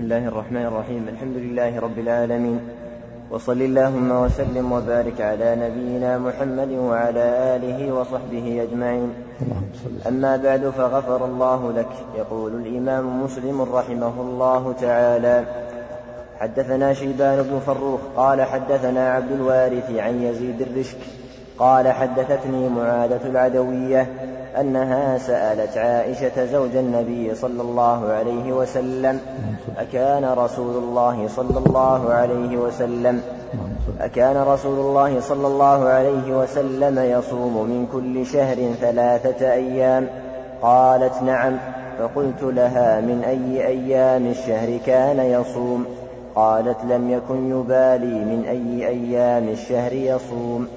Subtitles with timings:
[0.00, 1.08] بسم الله الرحمن الرحيم.
[1.08, 2.60] الحمد لله رب العالمين.
[3.30, 9.10] وصل اللهم وسلم وبارك على نبينا محمد وعلى آله وصحبه أجمعين.
[10.08, 15.44] أما بعد فغفر الله لك يقول الإمام مسلم رحمه الله تعالى.
[16.40, 20.98] حدثنا شيبان بن فروخ قال حدثنا عبد الوارث عن يزيد الرشك
[21.58, 24.06] قال حدثتني معاذة العدوية
[24.60, 29.20] أنها سألت عائشة زوج النبي صلى الله عليه وسلم
[29.78, 33.22] أكان رسول الله صلى الله عليه وسلم
[34.00, 40.08] أكان رسول الله صلى الله عليه وسلم يصوم من كل شهر ثلاثة أيام.
[40.62, 41.56] قالت نعم
[41.98, 45.84] فقلت لها من أي أيام الشهر كان يصوم؟
[46.34, 50.68] قالت لم يكن يبالي من أي أيام الشهر يصوم.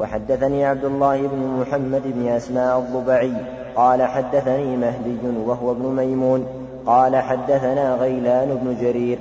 [0.00, 3.32] وحدثني عبد الله بن محمد بن أسماء الضبعي
[3.76, 6.46] قال حدثني مهدي وهو ابن ميمون
[6.86, 9.18] قال حدثنا غيلان بن جرير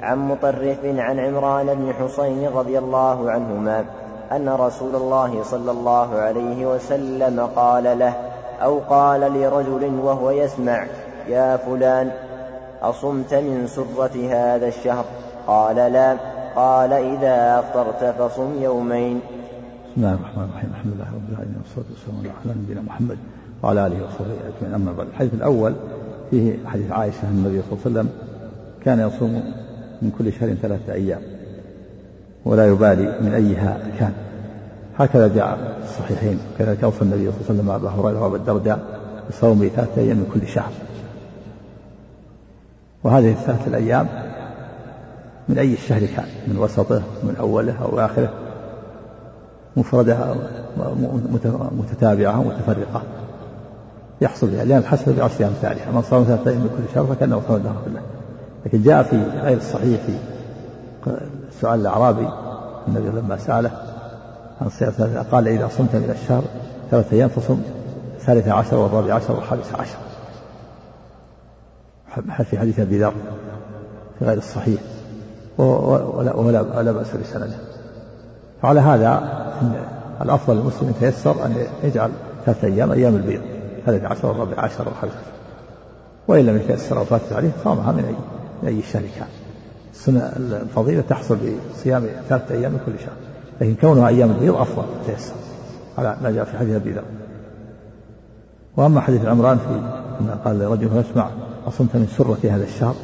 [0.00, 3.84] عن مطرف عن عمران بن حسين رضي الله عنهما
[4.32, 8.12] أن رسول الله صلى الله عليه وسلم قال له
[8.62, 10.86] أو قال لرجل وهو يسمع
[11.28, 12.10] يا فلان
[12.82, 15.04] أصمت من سرة هذا الشهر؟
[15.46, 16.16] قال لا.
[16.56, 19.20] قال إذا أفطرت فصم يومين.
[19.98, 20.70] بسم الله الرحمن الرحيم.
[20.70, 23.18] الحمد لله رب العالمين والصلاة والسلام على نبينا محمد
[23.62, 24.74] وعلى آله وصحبه أجمعين.
[24.74, 25.74] أما بعد الحديث الأول
[26.30, 28.08] فيه حديث عائشة أن النبي صلى الله عليه وسلم
[28.84, 29.42] كان يصوم
[30.02, 31.20] من كل شهر ثلاثة أيام
[32.44, 34.12] ولا يبالي من أيها كان.
[34.98, 39.00] هكذا جاء في الصحيحين كذلك أوصى النبي صلى الله عليه وسلم أبا هريرة وأبا الدرداء
[39.30, 40.72] بصوم ثلاثة أيام من كل شهر.
[43.04, 44.08] وهذه الثلاثة الأيام
[45.48, 48.47] من أي الشهر كان؟ من وسطه من أوله أو آخره؟
[49.78, 50.34] مفردة
[51.72, 53.02] متتابعة ومتفرقة
[54.20, 57.56] يحصل بها لأن الحسنة بعشر أمثالها من صام ثلاثة أيام من كل شهر فكأنه صام
[57.56, 58.00] الدهر كله
[58.66, 60.18] لكن جاء في غير الصحيح في
[61.60, 62.28] سؤال الأعرابي
[62.88, 63.70] النبي لما سأله
[64.60, 66.42] عن صيام ثلاثة قال إذا صمت من الشهر
[66.90, 67.58] ثلاثة أيام فصم
[68.16, 69.98] الثالثة عشر والرابع عشر والخامس عشر.
[72.44, 73.12] في حديث أبي ذر؟
[74.18, 74.80] في غير الصحيح.
[75.58, 76.34] ولا,
[76.76, 77.67] ولا بأس بسنده.
[78.62, 79.22] فعلى هذا
[80.22, 82.10] الأفضل للمسلم يتيسر أن يجعل
[82.46, 83.40] ثلاثة أيام أيام البيض.
[83.78, 85.12] الثالث عشر والرابع عشر والخامس
[86.28, 88.14] وإن لم يتيسر أو فاتت عليه صامها من أي
[88.62, 89.28] من أي شهر كان
[89.94, 90.32] السنة
[90.62, 91.38] الفضيلة تحصل
[91.74, 93.14] بصيام ثلاثة أيام من كل شهر.
[93.60, 95.34] لكن كونها أيام البيض أفضل تيسر.
[95.98, 97.02] على ما جاء في حديث أبي ذر.
[98.76, 99.80] وأما حديث عمران في
[100.24, 101.30] ما قال لرجل يسمع
[101.68, 102.94] أصمت من سرة هذا الشهر؟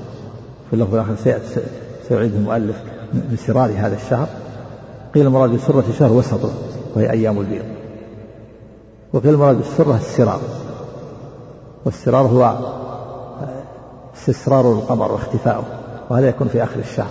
[0.70, 1.16] في اللفظ الآخر
[2.08, 2.76] سيعيد المؤلف
[3.12, 4.28] من سرار هذا الشهر.
[5.14, 6.50] قيل المراد بالسرة شهر وسطه
[6.94, 7.64] وهي أيام البيض.
[9.12, 10.40] وقيل المراد بالسرة السرار.
[11.84, 12.58] والسرار هو
[14.16, 15.64] استسرار القمر واختفاؤه
[16.10, 17.10] وهذا يكون في آخر الشهر.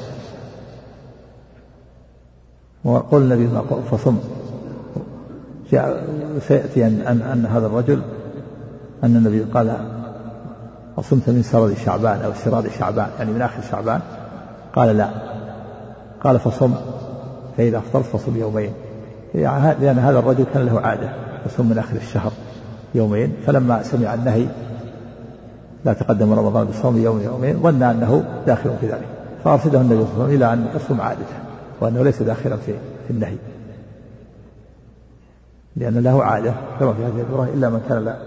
[2.86, 3.50] وقول النبي
[3.92, 4.18] فصم.
[6.48, 8.02] سيأتي أن, أن, أن هذا الرجل
[9.04, 9.78] أن النبي قال
[10.98, 14.02] أصمت من سرد شعبان أو سراد شعبان يعني من آخر شعبان.
[14.76, 15.10] قال لا.
[16.24, 16.76] قال فصم.
[17.58, 18.74] فإذا أفطرت فصم يومين
[19.36, 21.10] يعني لأن هذا الرجل كان له عادة
[21.46, 22.32] يصوم من آخر الشهر
[22.96, 23.34] يومين.
[23.46, 24.46] فلما سمع النهي
[25.86, 29.08] لا تقدم رمضان بصوم يوم يومين ظن أنه داخل في ذلك.
[29.44, 31.36] فأرشده النبي صلى الله عليه وسلم إلى أن يصوم عادته
[31.82, 32.74] وأنه ليس داخلا في,
[33.08, 33.36] في النهي.
[35.76, 38.18] لأن له عادة كما في هذه الدورة إلا من كان لا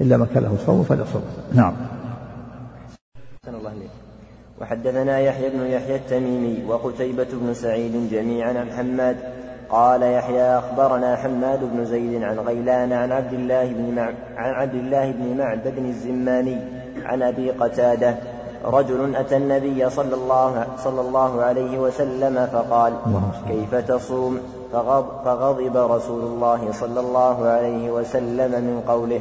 [0.00, 1.22] إلا من كان له صوم فليصوم.
[1.52, 1.74] نعم.
[3.48, 3.72] الله
[4.60, 9.16] وحدثنا يحيى بن يحيى التميمي وقتيبة بن سعيد جميعا عن حماد
[9.70, 14.10] قال يحيى أخبرنا حماد بن زيد عن غيلان عن عبد الله بن مع...
[14.36, 16.58] عن عبد الله بن معبد الزماني
[17.04, 18.16] عن أبي قتادة
[18.64, 22.92] رجل أتى النبي صلى الله صلى الله عليه وسلم فقال
[23.48, 24.40] كيف تصوم؟
[24.72, 29.20] فغض فغضب رسول الله صلى الله عليه وسلم من قوله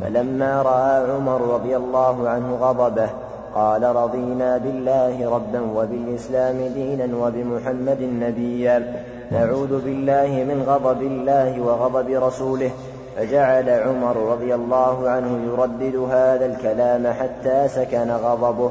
[0.00, 3.08] فلما رأى عمر رضي الله عنه غضبه
[3.54, 9.04] قال رضينا بالله ربا وبالإسلام دينا وبمحمد نبيا.
[9.30, 12.70] نعوذ بالله من غضب الله وغضب رسوله.
[13.16, 18.70] فجعل عمر رضي الله عنه يردد هذا الكلام حتى سكن غضبه.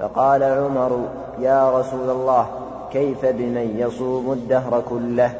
[0.00, 0.98] فقال عمر
[1.38, 2.46] يا رسول الله
[2.92, 5.30] كيف بمن يصوم الدهر كله؟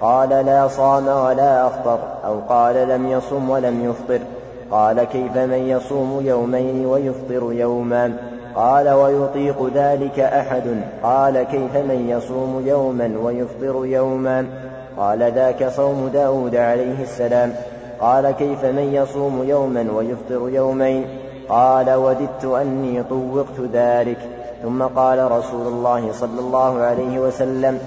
[0.00, 1.98] قال لا صام ولا أفطر.
[2.24, 4.20] أو قال لم يصم ولم يفطر.
[4.70, 8.12] قال كيف من يصوم يومين ويفطر يوما
[8.54, 10.62] قال ويطيق ذلك أحد
[11.02, 14.46] قال كيف من يصوم يوما ويفطر يوما
[14.96, 17.52] قال ذاك صوم داود عليه السلام
[18.00, 21.04] قال كيف من يصوم يوما ويفطر يومين
[21.48, 24.18] قال وددت أني طوقت ذلك
[24.62, 27.78] ثم قال رسول الله صلى الله عليه وسلم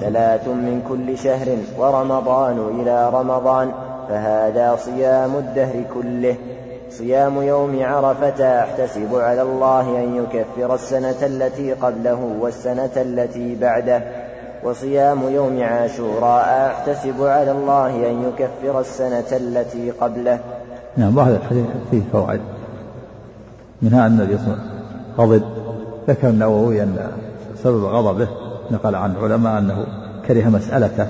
[0.00, 3.72] ثلاث من كل شهر ورمضان إلى رمضان
[4.08, 6.36] فهذا صيام الدهر كله.
[6.90, 14.02] صيام يوم عرفة أحتسب على الله أن يكفر السنة التي قبله والسنة التي بعده.
[14.64, 20.38] وصيام يوم عاشوراء أحتسب على الله أن يكفر السنة التي قبله.
[20.96, 22.40] نعم وهذا الحديث فيه فوائد.
[23.82, 24.38] منها أن النبي
[25.18, 25.42] غضب
[26.08, 27.10] ذكر النووي أن
[27.62, 28.28] سبب غضبه
[28.70, 29.86] نقل عن العلماء أنه
[30.28, 31.06] كره مسألته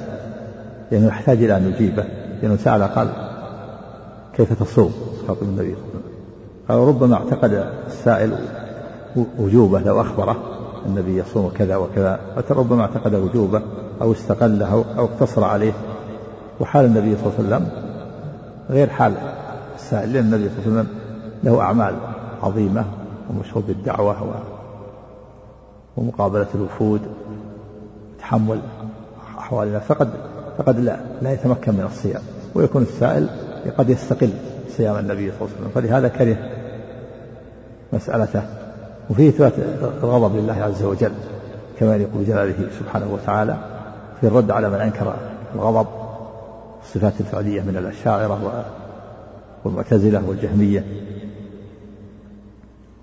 [0.91, 2.05] لأنه يحتاج إلى أن يجيبه.
[2.43, 3.09] لأنه سأل قال
[4.35, 4.93] كيف تصوم؟
[5.29, 5.75] خاطب النبي.
[5.75, 6.17] صلى الله عليه وسلم
[6.69, 8.39] قال ربما اعتقد السائل
[9.39, 10.37] وجوبه لو أخبره
[10.87, 13.63] النبي يصوم كذا وكذا ربما اعتقد وجوبه
[14.03, 15.73] أو استقله أو اقتصر عليه.
[16.61, 17.69] وحال النبي صلى الله عليه وسلم
[18.71, 19.15] غير حال
[19.75, 20.89] السائل لأن النبي صلى الله عليه وسلم
[21.45, 21.95] له أعمال
[22.43, 22.85] عظيمة
[23.31, 24.17] ومشهور بالدعوة
[25.97, 27.01] ومقابلة الوفود
[28.19, 28.61] تحمل
[29.39, 30.11] أحوال الناس فقد
[30.59, 32.23] فقد لا لا يتمكن من الصيام
[32.55, 33.29] ويكون السائل
[33.79, 34.31] قد يستقل
[34.77, 35.71] صيام النبي صلى الله عليه وسلم.
[35.75, 36.37] فلهذا كره
[37.93, 38.43] مسألته.
[39.11, 39.53] وفيه إثبات
[40.03, 41.13] الغضب لله عز وجل
[41.81, 43.57] كما يقول جلاله سبحانه وتعالى
[44.21, 45.17] في الرد على من أنكر
[45.55, 45.87] الغضب
[46.83, 48.65] الصفات الفعلية من الأشاعرة
[49.65, 50.85] والمعتزلة والجهمية.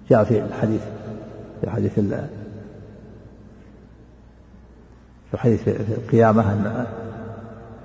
[0.09, 0.81] جاء في الحديث
[1.61, 1.99] في حديث
[5.31, 6.85] في حديث القيامة أن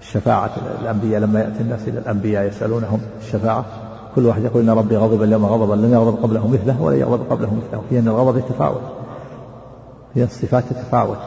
[0.00, 0.50] الشفاعة.
[0.82, 3.64] الأنبياء لما يأتي الناس إلى الأنبياء يسألونهم الشفاعة
[4.14, 7.54] كل واحد يقول إن ربي غضب اليوم غضبا لم يغضب قبله مثله ولا يغضب قبله
[7.54, 8.80] مثله في أن الغضب يتفاوت
[10.14, 11.18] في الصفات تتفاوت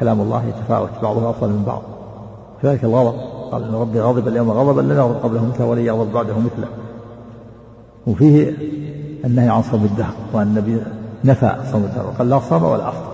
[0.00, 1.82] كلام الله يتفاوت بعضها أفضل من بعض.
[2.62, 3.18] كذلك الغضب
[3.52, 6.68] قال إن ربي غضب اليوم غضبا لم يغضب قبله مثله ولا يغضب بعده مثله.
[8.06, 8.56] وفيه
[9.24, 10.82] النهي عن صوم الدهر وأن النبي
[11.24, 13.12] نفى صوم الدهر وقال لا صام ولا أفطر.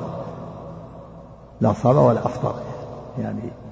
[1.60, 2.54] لا صام ولا أفطر
[3.18, 3.63] يعني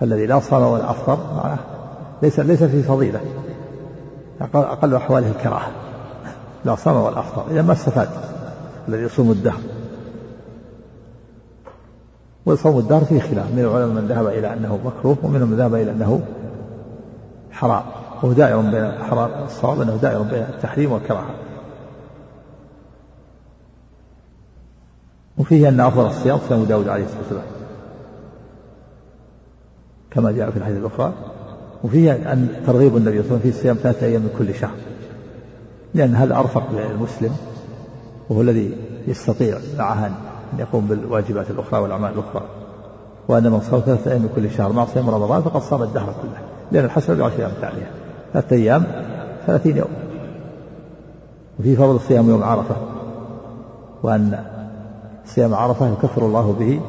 [0.00, 1.58] فالذي لا صام ولا أفطر معناه
[2.22, 3.20] ليس ليس في فضيلة
[4.40, 5.70] أقل, أقل أحواله الكراهة.
[6.64, 8.08] لا صام ولا أفطر إذا ما استفاد
[8.88, 9.60] الذي يصوم الدهر.
[12.46, 15.90] وصوم الدهر فيه خلاف من العلماء من ذهب إلى أنه مكروه ومنهم من ذهب إلى
[15.90, 16.20] أنه
[17.50, 17.82] حرام
[18.22, 21.34] وهو دائر بين حرام الصواب أنه دائر بين التحريم والكراهة.
[25.38, 27.59] وفيه أن أفضل الصيام صيام داود عليه الصلاة والسلام.
[30.10, 31.12] كما جاء في الحديث الأخرى.
[31.84, 34.76] وفيه أن ترغيب النبي صلى الله عليه وسلم في صيام ثلاثة أيام من كل شهر.
[35.94, 37.36] لأن هذا أرفق للمسلم
[38.28, 38.76] وهو الذي
[39.06, 42.42] يستطيع معها أن يقوم بالواجبات الأخرى والأعمال الأخرى.
[43.28, 46.40] وأن من صام ثلاثة أيام من كل شهر مع صيام رمضان فقد صام الدهر كله
[46.72, 47.90] لأن الحسنة بعشر ثانية
[48.32, 48.84] ثلاثة أيام
[49.46, 49.90] ثلاثين يوم.
[51.60, 52.76] وفي فضل صيام يوم عرفة.
[54.02, 54.44] وأن
[55.26, 56.80] صيام عرفة يكفر الله به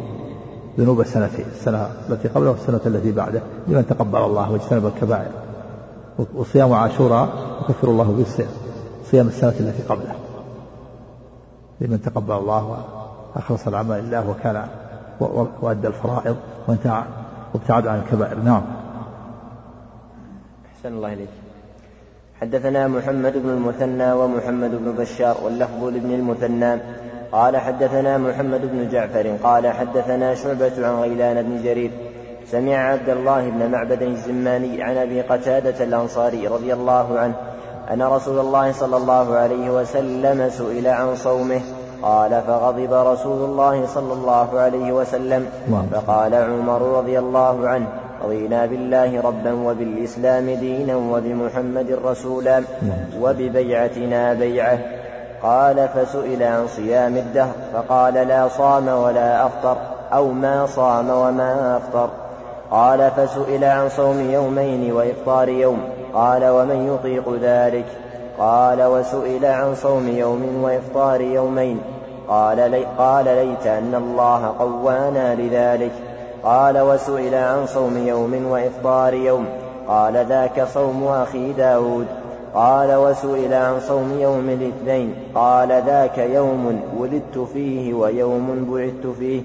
[0.80, 5.32] ذنوب السنتين السنة التي قبله والسنة التي بعده لمن تقبل الله واجتنب الكبائر.
[6.34, 7.30] وصيام عاشوراء
[7.62, 8.50] يكفر الله به الصيام.
[9.12, 10.16] صيام السنة التي قبله.
[11.82, 12.86] لمن تقبل الله
[13.36, 14.68] وأخلص العمل لله وكان
[15.62, 16.36] وأدى الفرائض
[16.68, 17.04] وانتهى
[17.54, 18.38] وابتعد عن الكبائر.
[18.40, 18.64] نعم.
[20.66, 21.30] أحسن الله إليك.
[22.42, 26.82] حدثنا محمد بن المثنى ومحمد بن بشار واللفظ لابن المثنى
[27.32, 31.92] قال حدثنا محمد بن جعفر قال حدثنا شعبة عن غيلان بن جرير
[32.52, 37.34] سمع عبد الله بن معبد الزماني عن أبي قتادة الأنصاري رضي الله عنه
[37.94, 41.62] أن رسول الله صلى الله عليه وسلم سئل عن صومه
[42.02, 45.46] قال فغضب رسول الله صلى الله عليه وسلم
[45.92, 47.88] فقال عمر رضي الله عنه
[48.24, 52.64] رضينا بالله ربا وبالإسلام دينا وبمحمد رسولا
[53.22, 55.01] وببيعتنا بيعة
[55.44, 59.78] قال فسئل عن صيام الدهر فقال لا صام ولا أفطر
[60.14, 62.10] أو ما صام وما أفطر.
[62.72, 65.80] قال فسئل عن صوم يومين وإفطار يوم
[66.14, 67.86] قال ومن يطيق ذلك؟
[68.40, 71.82] قال وسئل عن صوم يوم وإفطار يومين.
[72.28, 75.92] قال, لي قال ليت أن الله قوانا لذلك.
[76.44, 79.46] قال وسئل عن صوم يوم وإفطار يوم
[79.88, 82.08] قال ذاك صوم أخي داود.
[82.54, 89.42] قال وسئل عن صوم يوم الاثنين قال ذاك يوم ولدت فيه ويوم بعثت فيه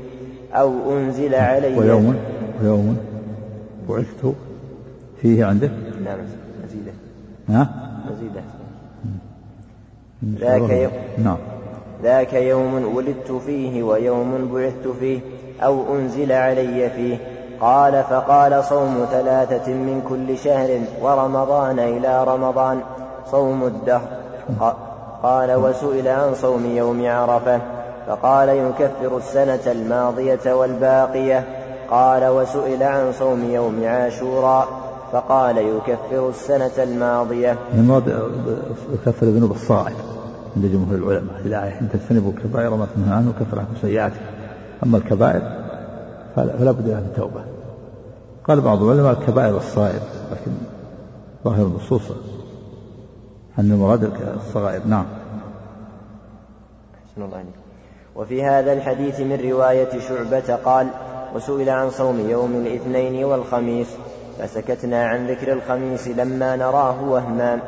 [0.52, 2.16] أو أنزل علي ويوم
[2.62, 2.96] ويوم
[3.88, 4.34] بعثت
[5.22, 5.70] فيه عندك
[6.04, 6.18] نعم
[6.64, 6.92] مزيدة.
[7.48, 7.68] ها؟
[8.10, 8.42] مزيدة.
[10.40, 10.92] ذاك يوم
[11.24, 11.36] نعم.
[12.02, 15.20] ذاك يوم ولدت فيه ويوم بعثت فيه
[15.62, 17.35] أو أنزل علي فيه.
[17.60, 22.80] قال فقال صوم ثلاثة من كل شهر ورمضان إلى رمضان.
[23.30, 24.08] صوم الدهر.
[25.22, 27.60] قال وسئل عن صوم يوم عرفة.
[28.06, 31.44] فقال يكفر السنة الماضية والباقية.
[31.90, 34.68] قال وسئل عن صوم يوم عاشوراء.
[35.12, 37.56] فقال يكفر السنة الماضية.
[37.74, 38.12] الماضي
[38.92, 39.94] يكفر ذنوب الصاعد
[40.56, 41.40] عند جمهور العلماء.
[41.44, 44.24] الآية إن تجتنبوا الكبائر ما تنهى عنه كفر عنكم سيئاتكم
[44.84, 45.65] أما الكبائر
[46.36, 47.44] فلا بد لها من توبة
[48.48, 50.00] قال بعض العلماء الكبائر الصائر
[50.32, 50.52] لكن
[51.44, 52.02] ظاهر النصوص
[53.58, 54.80] أن المراد الصغائر.
[54.86, 55.06] نعم.
[56.94, 57.44] أحسن الله
[58.16, 60.88] وفي هذا الحديث من رواية شعبة قال
[61.34, 63.88] وسئل عن صوم يوم الاثنين والخميس
[64.38, 67.58] فسكتنا عن ذكر الخميس لما نراه وهما.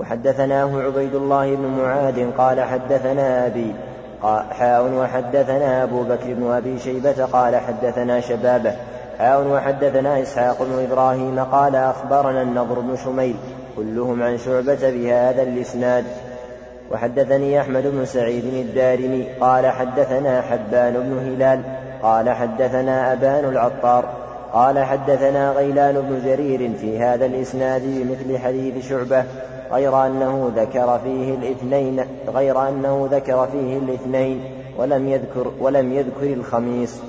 [0.00, 3.74] وحدثناه عبيد الله بن معاذ قال حدثنا أبي
[4.22, 8.72] حاء وحدثنا أبو بكر بن أبي شيبة قال حدثنا شبابه.
[9.18, 13.36] حاء وحدثنا إسحاق بن إبراهيم قال أخبرنا النضر بن شميل
[13.76, 16.04] كلهم عن شعبة بهذا الإسناد.
[16.90, 21.62] وحدثني أحمد بن سعيد الدارمي قال حدثنا حبان بن هلال
[22.02, 24.04] قال حدثنا أبان العطار
[24.52, 29.24] قال حدثنا غيلان بن جرير في هذا الإسناد بمثل حديث شعبة.
[29.72, 34.40] غير أنه ذكر فيه الاثنين غير أنه ذكر فيه الاثنين
[34.78, 37.00] ولم يذكر ولم يذكر الخميس.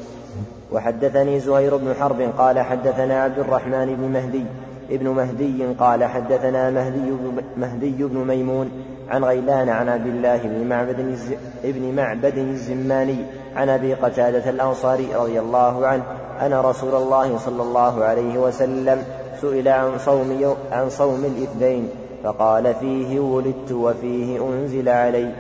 [0.72, 4.46] وحدثني زهير بن حرب قال حدثنا عبد الرحمن بن مهدي
[4.92, 7.12] ابن مهدي قال حدثنا مهدي
[7.58, 8.72] مهدي بن ميمون
[9.10, 11.18] عن غيلان عن عبد الله بن معبد
[11.64, 13.26] ابن معبد الزماني
[13.56, 16.04] عن أبي قتادة الأنصاري رضي الله عنه
[16.42, 19.04] أن رسول الله صلى الله عليه وسلم
[19.42, 21.90] سئل عن صوم عن صوم الاثنين.
[22.24, 25.32] فقال فيه ولدت وفيه أنزل علي.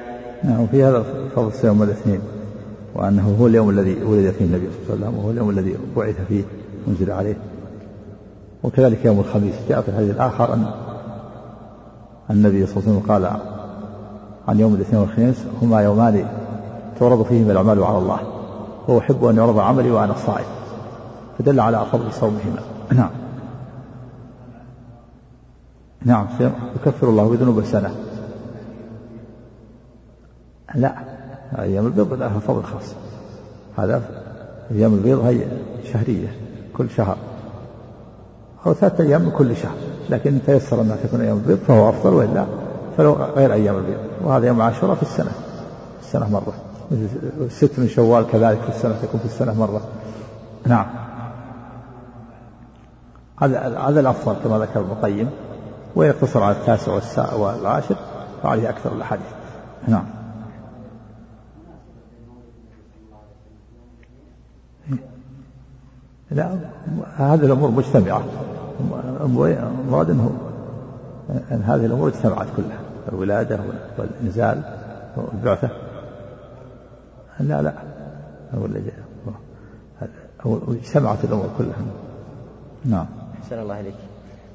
[0.44, 1.04] نعم في هذا
[1.36, 2.20] فضل صيام الاثنين
[2.96, 6.16] وأنه هو اليوم الذي ولد فيه النبي صلى الله عليه وسلم وهو اليوم الذي بعث
[6.28, 6.44] فيه
[6.88, 7.38] أنزل عليه.
[8.64, 10.66] وكذلك يوم الخميس جاء في الحديث الآخر أن
[12.30, 13.40] النبي صلى الله عليه وسلم قال
[14.48, 16.26] عن يوم الاثنين والخميس هما يومان
[17.00, 18.20] تعرض فيهما الأعمال على الله
[18.88, 20.46] وأحب أن يعرض عملي وأنا صائم
[21.40, 23.10] فدل على فضل صومهما نعم
[26.06, 26.28] نعم
[26.76, 27.96] يكفر الله بذنوب السنة.
[30.76, 30.96] لا
[31.60, 32.94] أيام البيض لها فضل خاص
[33.78, 34.02] هذا
[34.72, 35.46] أيام البيض هي
[35.94, 36.28] شهرية
[36.78, 37.18] كل شهر.
[38.66, 39.76] أو ثلاثة أيام من كل شهر.
[40.10, 42.46] لكن تيسر أنها تكون أيام البيض فهو أفضل وإلا
[42.98, 44.00] فلو غير أيام البيض.
[44.24, 45.32] وهذا يوم عاشوراء في السنة.
[46.00, 46.54] في السنة مرة.
[47.50, 49.82] ست من شوال كذلك في السنة تكون في السنة مرة.
[50.66, 50.86] نعم.
[53.42, 55.30] هذا هذا الأفضل كما ذكر ابن القيم.
[55.96, 57.96] ويقتصر على التاسع والعاشر.
[58.44, 59.26] فعليه أكثر الأحاديث.
[59.88, 60.06] نعم.
[66.32, 66.60] لا
[67.16, 68.24] هذه الأمور مجتمعة.
[69.22, 70.32] المراد أنه
[71.30, 72.80] أن هذه الأمور اجتمعت كلها.
[73.12, 73.60] الولادة
[73.98, 74.62] والإنزال
[75.18, 75.70] والبعثة.
[77.40, 77.74] لا لا.
[80.70, 81.82] اجتمعت الأمور كلها.
[82.86, 83.06] نعم.
[83.44, 84.09] أحسن الله إليك.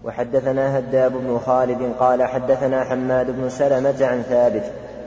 [0.05, 4.63] وحدثنا هداب بن خالد قال حدثنا حماد بن سلمة عن ثابت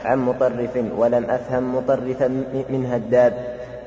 [0.06, 2.28] عن مطرف ولم أفهم مطرفا
[2.70, 3.34] من هداب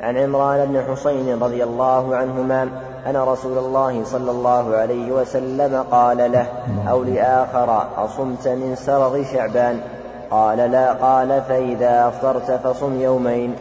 [0.00, 2.62] عن عمران بن حسين رضي الله عنهما
[3.06, 6.46] أن رسول الله صلى الله عليه وسلم قال له
[6.90, 9.80] أو لآخر أصمت من سرغ شعبان؟
[10.30, 13.54] قال لا قال فإذا أفطرت فصم يومين.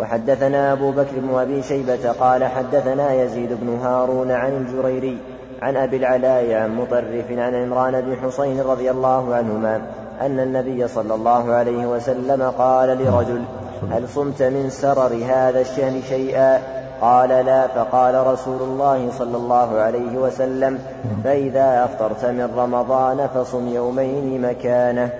[0.00, 5.18] وحدثنا أبو بكر بن أبي شيبة قال حدثنا يزيد بن هارون عن الجريري
[5.62, 9.82] عن أبي العلاء عن مطرف عن عمران بن حسين رضي الله عنهما
[10.20, 13.42] أن النبي صلى الله عليه وسلم قال لرجل
[13.92, 16.62] هل صمت من سرر هذا الشهر شيئا؟
[17.00, 17.66] قال لا.
[17.66, 20.78] فقال رسول الله صلى الله عليه وسلم
[21.24, 25.10] فإذا أفطرت من رمضان فصم يومين مكانه.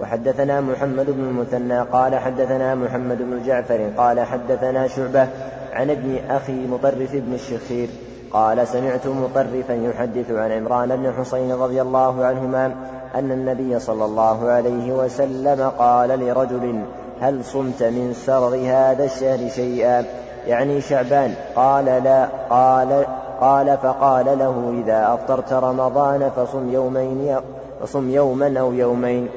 [0.00, 5.28] وحدثنا محمد بن المثنى قال حدثنا محمد بن جعفر قال حدثنا شعبة
[5.72, 7.88] عن ابن أخي مطرف بن الشخير.
[8.36, 12.66] قال سمعت مطرفا يحدث عن عمران بن حسين رضي الله عنهما
[13.14, 16.82] أن النبي صلى الله عليه وسلم قال لرجل
[17.20, 20.04] هل صمت من سرر هذا الشهر شيئا؟
[20.46, 21.34] يعني شعبان.
[21.56, 22.28] قال لا.
[22.50, 23.04] قال
[23.40, 27.36] قال فقال له إذا أفطرت رمضان فصم يومين
[27.82, 29.28] فصم يوما أو يومين.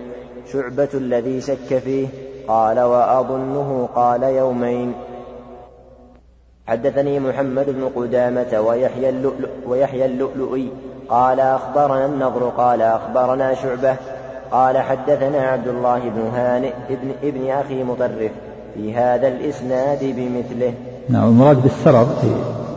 [0.54, 2.08] شعبة الذي شك فيه.
[2.48, 4.94] قال وأظنه قال يومين.
[6.70, 10.70] حدثني محمد بن قدامة ويحيى اللؤلؤ ويحيى اللؤلؤي
[11.10, 13.96] قال أخبرنا النضر قال أخبرنا شعبة
[14.52, 18.32] قال حدثنا عبد الله بن هانئ ابن, ابن أخي مطرف
[18.74, 20.74] في هذا الإسناد بمثله.
[21.10, 22.28] نعم المراد بالسرر في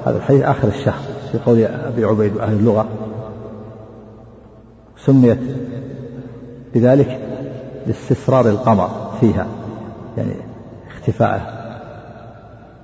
[0.06, 2.88] هذا الحديث آخر الشهر في قول أبي عبيد أهل اللغة.
[5.06, 5.38] سميت
[6.74, 7.20] بذلك
[7.86, 8.88] لاستسرار القمر
[9.20, 9.46] فيها
[10.16, 10.34] يعني
[10.90, 11.61] اختفائه.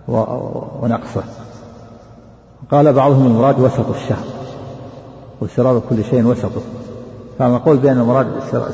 [0.08, 1.22] ونقصه.
[2.70, 4.24] قال بعضهم المراد وسط الشهر
[5.40, 6.62] وسرار كل شيء وسطه.
[7.38, 8.26] فما قول بأن المراد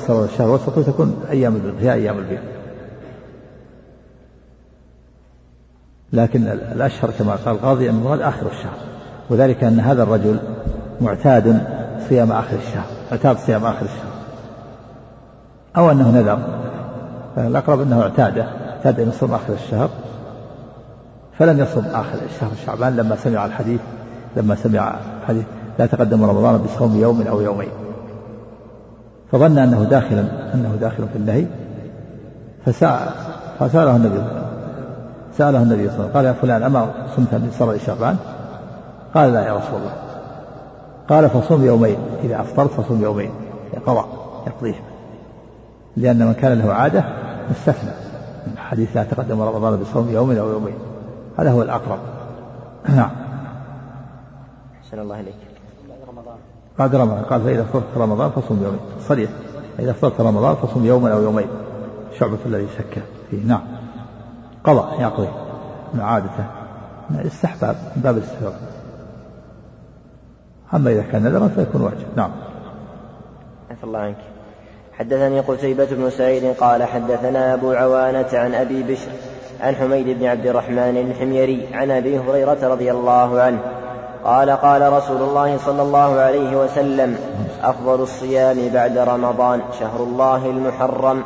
[0.07, 2.41] سرار الشهر وسطه تكون أيام البيض هي أيام البيض
[6.13, 8.77] لكن الأشهر كما قال القاضي أن المراد آخر الشهر.
[9.31, 10.39] وذلك أن هذا الرجل
[11.01, 11.61] معتاد
[12.09, 14.15] صيام آخر الشهر اعتاد صيام آخر الشهر.
[15.77, 16.39] أو أنه نذر.
[17.47, 18.43] الأقرب أنه اعتاده
[18.77, 19.91] اعتاد أن يصوم آخر الشهر.
[21.39, 23.81] فلم يصم آخر الشهر شعبان لما سمع الحديث
[24.37, 25.45] لما سمع الحديث
[25.79, 27.69] لا تقدم رمضان بصوم يوم أو يومين.
[29.33, 30.25] فظن أنه داخل
[30.55, 31.47] أنه داخل في النهي
[32.67, 33.09] فسأل
[33.59, 34.23] فسأله النبي
[35.39, 38.17] سأله النبي صلى الله عليه وسلم قال يا فلان أما صمت من سر شعبان؟
[39.15, 39.93] قال لا يا رسول الله.
[41.09, 43.31] قال فصوم يومين إذا أفطرت فصوم يومين
[43.87, 44.09] قضاء
[44.47, 44.75] يقضيه
[45.97, 47.05] لأن من كان له عادة
[47.51, 47.91] مستثنى.
[48.47, 50.75] من حديث لا تقدم رمضان بصوم يوم أو يومين.
[51.39, 51.99] هذا هو الأقرب.
[52.89, 53.11] نعم.
[54.83, 55.35] أحسن الله إليك.
[56.79, 57.23] بعد رمضان.
[57.23, 58.81] قال فإذا افطرت رمضان فصوم يومين.
[59.09, 59.31] صريح.
[59.79, 61.49] إذا افطرت رمضان فصوم يوما أو يومين.
[62.19, 63.47] شعبة الذي شك فيه.
[63.47, 63.63] نعم.
[64.65, 65.29] قضاء يقضي.
[65.99, 66.45] عادته
[67.11, 67.77] استحباب.
[67.97, 68.55] من باب الاستحباب.
[70.75, 72.07] أما إذا كان نذرا فيكون واجب.
[72.17, 72.31] نعم.
[73.71, 74.17] عفى الله عنك.
[74.93, 79.11] حدثني قتيبة بن سعيد قال حدثنا أبو عوانة عن أبي بشر
[79.65, 83.59] عن حميد بن عبد الرحمن الحميري عن أبي هريرة رضي الله عنه
[84.25, 87.17] قال قال رسول الله صلى الله عليه وسلم
[87.63, 91.23] أفضل الصيام بعد رمضان شهر الله المحرم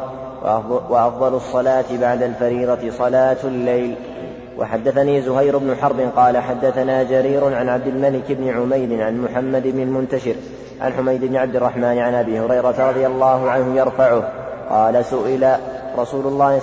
[0.90, 3.94] وأفضل الصلاة بعد الفريضة صلاة الليل.
[4.58, 9.80] وحدثني زهير بن حرب قال حدثنا جرير عن عبد الملك بن عمير عن محمد بن
[9.80, 10.34] المنتشر
[10.80, 14.22] عن حميد بن عبد الرحمن عن أبي هريرة رضي الله عنه يرفعه.
[14.70, 15.56] قال سئل
[15.98, 16.60] رسول الله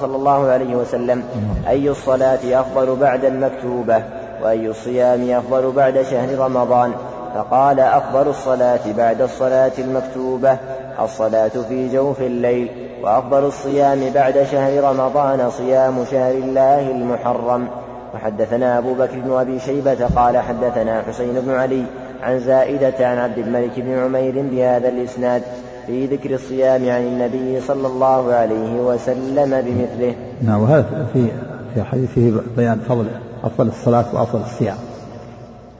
[0.00, 1.22] صلى الله عليه وسلم.
[1.68, 4.02] أي الصلاة أفضل بعد المكتوبة
[4.42, 6.92] وأي الصيام أفضل بعد شهر رمضان.
[7.34, 10.56] فقال أفضل الصلاة بعد الصلاة المكتوبة
[11.00, 12.68] الصلاة في جوف الليل
[13.02, 17.68] وأفضل الصيام بعد شهر رمضان صيام شهر الله المحرم.
[18.14, 21.84] وحدثنا أبو بكر بن أبي شيبة قال حدثنا حسين بن علي
[22.22, 25.42] عن زائدة عن عبد الملك بن عمير بهذا الإسناد.
[25.88, 30.14] في ذكر الصيام عن النبي صلى الله عليه وسلم بمثله.
[30.42, 31.28] نعم وهذا في
[31.74, 33.06] في حديثه بيان فضل
[33.44, 34.76] أفضل الصلاة وأفضل الصيام.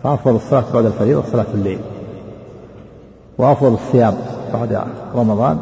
[0.03, 1.79] فأفضل الصلاة بعد الفريضة صلاة الليل.
[3.39, 4.15] وأفضل الصيام
[4.55, 4.81] بعد
[5.15, 5.59] رمضان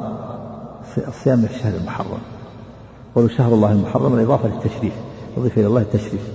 [1.08, 2.18] الصيام من الشهر المحرم.
[3.14, 4.92] ولو شهر الله المحرم الإضافة للتشريف
[5.38, 6.30] أضيف إلى الله التشريف.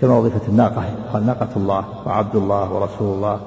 [0.00, 3.40] كما أضيفت الناقة قال ناقة الله وعبد الله ورسول الله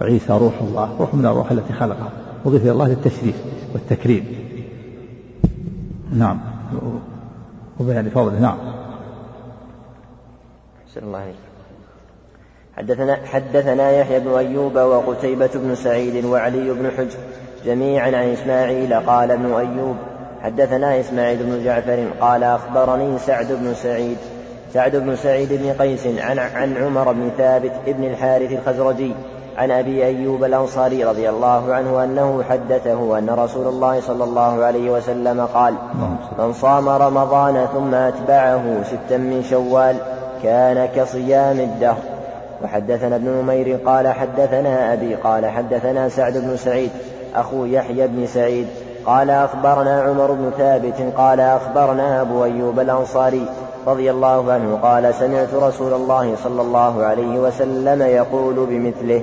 [0.00, 2.10] وعيسى روح الله روح من الروح التي خلقها.
[2.46, 3.36] أضيف إلى الله للتشريف
[3.72, 4.24] والتكريم.
[6.12, 6.40] نعم.
[7.80, 8.40] وبيان فضله.
[8.40, 8.58] نعم.
[10.96, 11.52] الله عليك.
[12.76, 17.18] حدثنا حدثنا يحيى بن أيوب وقتيبة بن سعيد وعلي بن حجر
[17.64, 19.96] جميعا عن إسماعيل قال ابن أيوب
[20.42, 24.16] حدثنا إسماعيل بن جعفر قال أخبرني سعد بن سعيد
[24.74, 29.12] سعد بن سعيد بن قيس عن عن عمر بن ثابت بن الحارث الخزرجي
[29.58, 34.90] عن أبي أيوب الأنصاري رضي الله عنه أنه حدثه أن رسول الله صلى الله عليه
[34.90, 35.74] وسلم قال
[36.38, 39.96] من صام رمضان ثم أتبعه ستا من شوال
[40.42, 42.02] كان كصيام الدهر.
[42.64, 46.90] وحدثنا ابن نمير قال حدثنا أبي قال حدثنا سعد بن سعيد
[47.34, 48.66] أخو يحيى بن سعيد
[49.06, 53.46] قال أخبرنا عمر بن ثابت قال أخبرنا أبو أيوب الأنصاري
[53.86, 59.22] رضي الله عنه قال سمعت رسول الله صلى الله عليه وسلم يقول بمثله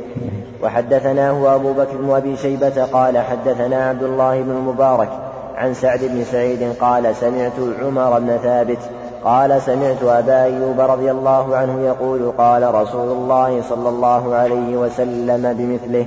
[0.63, 5.09] وحدثناه أبو بكر بن أبي شيبة قال حدثنا عبد الله بن المبارك
[5.55, 8.79] عن سعد بن سعيد قال سمعت عمر بن ثابت
[9.23, 15.53] قال سمعت أبا أيوب رضي الله عنه يقول قال رسول الله صلى الله عليه وسلم
[15.53, 16.05] بمثله.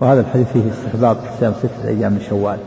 [0.00, 2.58] وهذا الحديث فيه استحباب صيام ستة أيام من شوال.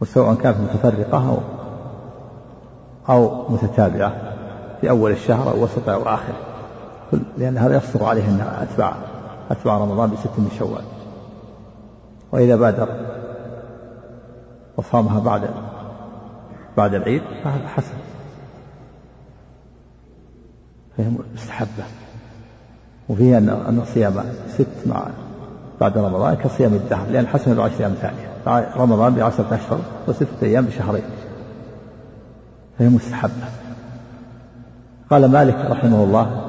[0.00, 1.53] وسواء كانت متفرقة أو
[3.08, 4.12] أو متتابعة
[4.80, 6.36] في أول الشهر أو وسطه أو آخره
[7.38, 8.94] لأن هذا يصدق عليه أنها أتباع
[9.50, 10.82] أتباع رمضان بست من شوال.
[12.32, 12.88] وإذا بادر
[14.76, 15.50] وصامها بعد
[16.76, 17.94] بعد العيد فهذا حسن.
[20.96, 21.84] فهي مستحبة.
[23.08, 25.06] وفيه أن أن صيام ست مع
[25.80, 31.02] بعد رمضان كصيام الدهر لأن حسن بعشر أمثالها رمضان بعشرة أشهر وستة أيام بشهرين.
[32.78, 33.32] فهي مستحبة.
[35.10, 36.40] قال مالك رحمه الله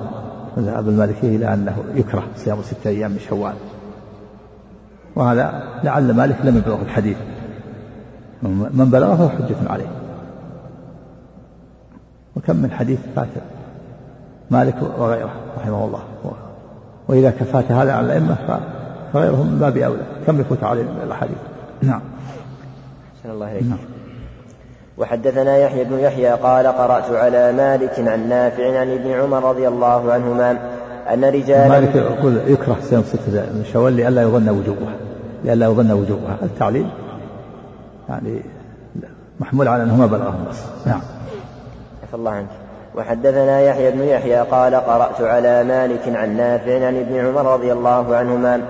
[0.57, 3.53] مذهب المالكية إلى أنه يكره صيام ستة أيام من شوال.
[5.15, 7.17] وهذا لعل مالك لم يبلغ الحديث.
[8.43, 9.87] من بلغه فهو حجة عليه.
[12.35, 13.27] وكم من حديث فات
[14.51, 16.03] مالك وغيره رحمه الله.
[17.07, 18.59] وإذا كفات هذا على الأئمة
[19.13, 20.01] فغيرهم من باب أولى.
[20.27, 21.37] كم يفوت عليهم من الأحاديث؟
[21.81, 22.01] نعم.
[23.25, 23.63] الله إليك.
[23.63, 23.77] نعم.
[24.97, 30.13] وحدثنا يحيى بن يحيى قال قرأت على مالك عن نافع عن ابن عمر رضي الله
[30.13, 30.51] عنهما
[31.13, 34.95] أن رجالا مالك يقول يكره صيام ستة من شوال لئلا يظن وجوبها
[35.43, 36.87] لئلا يظن وجوبها التعليل
[38.09, 38.41] يعني
[39.39, 41.01] محمول على أنه ما بلغه النص نعم.
[42.03, 42.47] عفى الله عنك.
[42.95, 48.15] وحدثنا يحيى بن يحيى قال قرأت على مالك عن نافع عن ابن عمر رضي الله
[48.15, 48.61] عنهما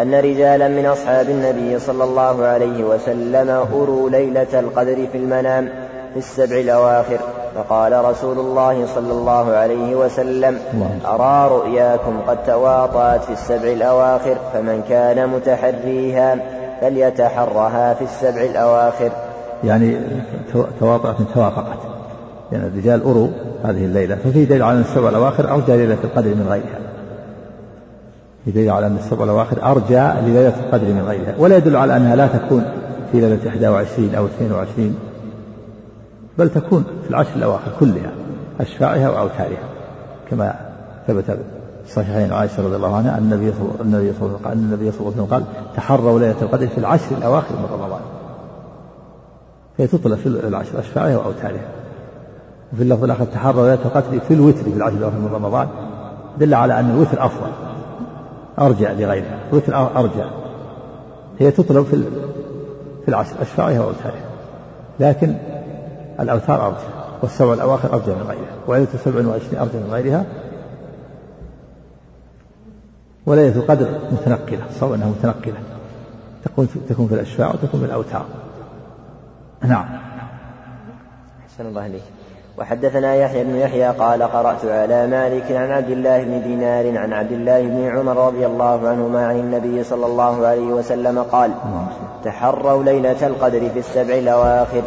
[0.00, 5.68] أن رجالا من أصحاب النبي صلى الله عليه وسلم أروا ليلة القدر في المنام
[6.12, 7.18] في السبع الأواخر.
[7.54, 10.58] فقال رسول الله صلى الله عليه وسلم
[11.06, 16.38] أرى رؤياكم قد تواطأت في السبع الأواخر فمن كان متحريها
[16.80, 19.10] فليتحرها في السبع الأواخر.
[19.64, 19.96] يعني
[20.80, 21.78] تواطأت توافقت.
[22.52, 23.28] يعني الرجال أروا
[23.64, 26.91] هذه الليلة ففي دليل على السبع الأواخر أرجى ليلة القدر من غيرها.
[28.44, 32.16] في دليل على أن السبع الأواخر أرجى لليلة القدر من غيرها ولا يدل على أنها
[32.16, 32.64] لا تكون
[33.12, 34.94] في ليلة 21 أو 22
[36.38, 38.10] بل تكون في العشر الأواخر كلها
[38.60, 39.68] أشفاعها وأوتارها
[40.30, 40.54] كما
[41.06, 41.38] ثبت في
[41.88, 45.44] الصحيحين عائشة رضي الله عنها أن النبي صلى الله عليه وسلم قال
[45.76, 48.00] تحروا ليلة القدر في العشر الأواخر من رمضان.
[49.78, 51.68] فهي تطلع في العشر أشفاعها وأوتارها
[52.72, 55.68] وفي اللفظ الآخر تحروا ليلة القدر في الوتر في العشر الأواخر من رمضان
[56.38, 57.50] دل على أن الوتر أفضل.
[58.58, 59.38] أرجع لغيرها.
[59.52, 60.30] الوتر أرجع.
[61.38, 62.04] هي تطلب في
[63.02, 64.24] في العشر أشفاعها وأوتارها.
[65.00, 65.34] لكن
[66.20, 66.88] الأوتار أرجع.
[67.22, 68.56] والسبع الأواخر أرجع من غيرها.
[68.66, 70.24] وليلة سبع وعشرين أرجع من غيرها.
[73.26, 74.64] وليلة القدر متنقلة.
[74.80, 75.60] صار أنها متنقلة.
[76.44, 78.26] تكون تكون في الأشفاع وتكون في الأوتار.
[79.62, 79.86] نعم.
[81.46, 82.02] أحسن الله إليك.
[82.58, 87.32] وحدثنا يحيى بن يحيى قال قرأت على مالك عن عبد الله بن دينار عن عبد
[87.32, 91.50] الله بن عمر رضي الله عنهما عن النبي صلى الله عليه وسلم قال
[92.24, 94.82] تحروا ليلة القدر في السبع الأواخر.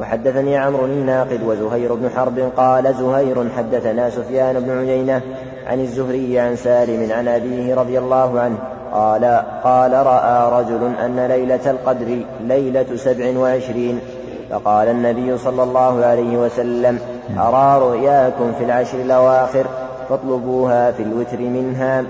[0.00, 5.20] وحدثني عمرو الناقد وزهير بن حرب قال زهير حدثنا سفيان بن عيينة
[5.66, 8.56] عن الزهري عن سالم عن أبيه رضي الله عنه
[8.92, 9.24] قال
[9.64, 14.00] قال رأى رجل أن ليلة القدر ليلة سبع وعشرين
[14.50, 16.98] فقال النبي صلى الله عليه وسلم
[17.38, 19.66] أرى رؤياكم في العشر الأواخر
[20.08, 22.04] فاطلبوها في الوتر منها.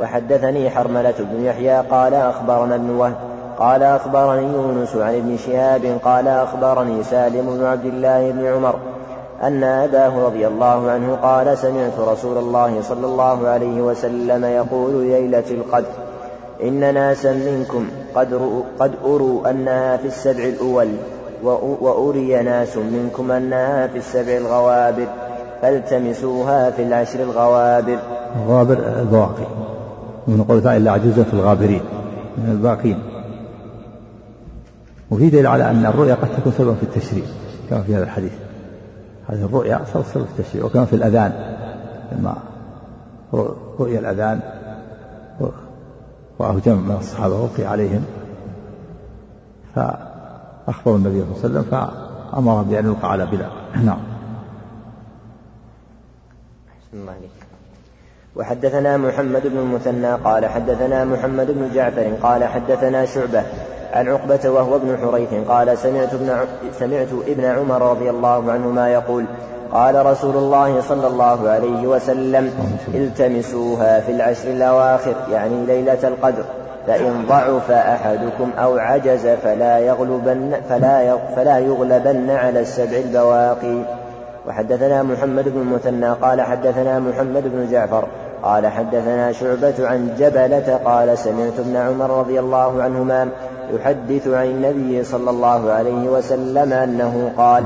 [0.00, 3.14] وحدثني حرملة بن يحيى قال أخبرنا ابن وهب
[3.58, 8.74] قال أخبرني يونس عن ابن شهاب قال أخبرني سالم بن عبد الله بن عمر
[9.42, 15.44] أن أباه رضي الله عنه قال سمعت رسول الله صلى الله عليه وسلم يقول ليلة
[15.50, 15.92] القدر
[16.62, 18.40] إن ناسا منكم قد,
[18.78, 20.88] قد أروا أنها في السبع الأول
[21.42, 25.06] وأري ناس منكم أنها في السبع الغوابر
[25.62, 27.98] فالتمسوها في العشر الغوابر.
[28.36, 29.46] الغوابر البواقي.
[30.28, 31.82] من قول تعالى إلا عجوزا في الغابرين
[32.38, 32.98] من الباقين.
[35.10, 37.24] وفي دليل على أن الرؤيا قد تكون سببا في التشريع
[37.70, 38.32] كما في هذا الحديث.
[39.28, 41.56] هذه الرؤيا سبب في التشريع وكما في الأذان.
[42.12, 42.36] لما
[43.80, 44.40] رؤيا الأذان
[46.40, 48.04] رآه جمع من الصحابة وقي عليهم.
[50.70, 51.90] فأخبر النبي صلى الله عليه وسلم
[52.32, 53.50] فأمر بأن يلقى على بلال.
[53.84, 53.98] نعم.
[58.36, 63.42] وحدثنا محمد بن المثنى قال حدثنا محمد بن جعفر قال حدثنا شعبة
[63.92, 66.36] عن عقبة وهو ابن حريث قال سمعت ابن
[66.78, 69.24] سمعت ابن عمر رضي الله عنهما يقول
[69.72, 72.52] قال رسول الله صلى الله عليه وسلم
[72.94, 76.44] التمسوها في العشر الأواخر يعني ليلة القدر.
[76.86, 83.84] فإن ضعف أحدكم أو عجز فلا يغلبن فلا فلا يغلبن على السبع البواقي.
[84.48, 88.04] وحدثنا محمد بن المثنى قال حدثنا محمد بن جعفر
[88.42, 93.28] قال حدثنا شعبة عن جبلة قال سمعت ابن عمر رضي الله عنهما
[93.72, 97.64] يحدث عن النبي صلى الله عليه وسلم أنه قال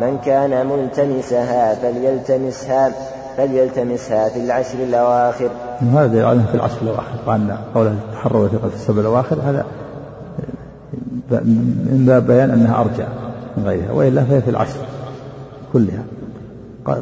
[0.00, 2.92] من كان ملتمسها فليلتمسها
[3.36, 5.50] فليلتمسها في العشر الأواخر.
[5.82, 9.66] هذا دليل في العشر الأواخر وأن قوله تحروا في السبع الأواخر هذا
[11.30, 13.08] من باب بيان أنها أرجع
[13.56, 14.80] من غيرها وإلا فهي في العشر
[15.72, 16.02] كلها.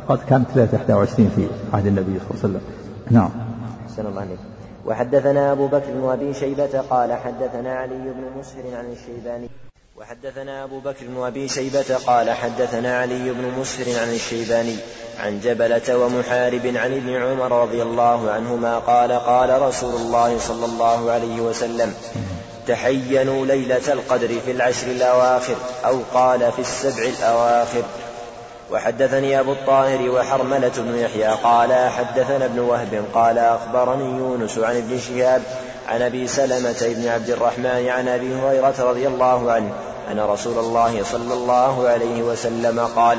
[0.09, 2.61] قد كانت ليلة 21 في عهد النبي صلى الله عليه وسلم.
[3.11, 3.31] نعم.
[3.87, 4.39] أحسن الله عليك.
[4.87, 9.49] وحدثنا أبو بكر وأبي شيبة قال حدثنا علي بن مسهر عن الشيباني.
[10.01, 14.77] وحدثنا أبو بكر وأبي شيبة قال حدثنا علي بن مسهر عن الشيباني
[15.21, 21.11] عن جبلة ومحارب عن ابن عمر رضي الله عنهما قال قال رسول الله صلى الله
[21.11, 21.95] عليه وسلم
[22.67, 27.83] تحينوا ليلة القدر في العشر الأواخر أو قال في السبع الأواخر.
[28.71, 34.99] وحدثني أبو الطاهر وحرملة بن يحيى قال حدثنا ابن وهب قال أخبرني يونس عن ابن
[34.99, 35.43] شهاب
[35.89, 39.73] عن أبي سلمة بن عبد الرحمن عن أبي هريرة رضي الله عنه
[40.11, 43.19] أن رسول الله صلى الله عليه وسلم قال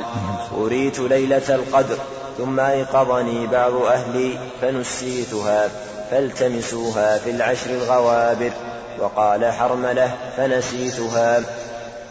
[0.57, 1.97] أريت ليلة القدر
[2.37, 5.69] ثم أيقظني بعض أهلي فنسيتها
[6.11, 8.51] فالتمسوها في العشر الغوابر
[8.99, 11.43] وقال حرملة فنسيتها.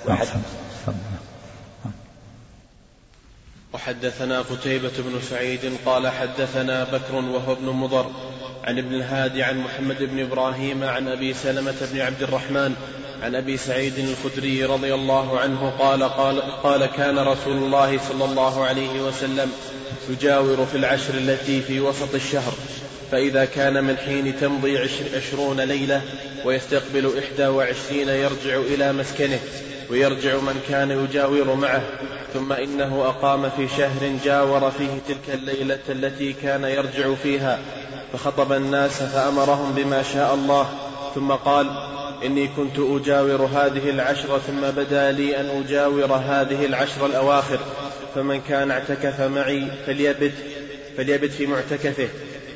[0.08, 0.26] وحد
[3.74, 8.10] وحدثنا قتيبة بن سعيد قال حدثنا بكر وهو ابن مضر
[8.68, 12.74] عن ابن الهادي عن محمد بن إبراهيم عن أبي سلمة بن عبد الرحمن
[13.22, 18.64] عن أبي سعيد الخدري رضي الله عنه قال قال, قال كان رسول الله صلى الله
[18.64, 19.52] عليه وسلم
[20.10, 22.52] يجاور في العشر التي في وسط الشهر
[23.10, 24.78] فإذا كان من حين تمضي
[25.16, 26.02] عشرون ليلة
[26.44, 29.40] ويستقبل إحدى وعشرين يرجع إلى مسكنه.
[29.90, 31.82] ويرجع من كان يجاور معه
[32.34, 37.58] ثم إنه أقام في شهر جاور فيه تلك الليلة التي كان يرجع فيها
[38.12, 40.68] فخطب الناس فأمرهم بما شاء الله
[41.14, 41.66] ثم قال
[42.24, 47.58] إني كنت أجاور هذه العشر ثم بدا لي أن أجاور هذه العشر الأواخر
[48.14, 50.32] فمن كان اعتكف معي فليبت
[50.96, 52.08] فليبت في معتكفه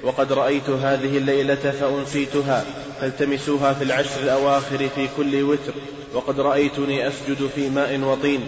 [0.03, 2.65] وقد رأيت هذه الليلة فأنسيتها.
[3.03, 5.73] فالتمسوها في العشر الأواخر في كل وتر
[6.15, 8.41] وقد رأيتني أسجد في ماء وطين.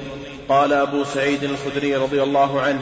[0.49, 2.81] قال أبو سعيد الخدري رضي الله عنه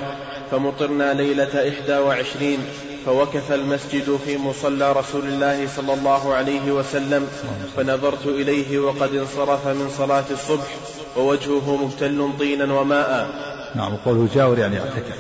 [0.51, 2.59] فمطرنا ليلة إحدى وعشرين
[3.07, 7.29] فوكف المسجد في مصلى رسول الله صلى الله عليه وسلم
[7.77, 10.77] فنظرت إليه وقد انصرف من صلاة الصبح
[11.17, 13.29] ووجهه مبتل طينا وماء.
[13.75, 15.19] نعم قوله جاور يعني يعتكف.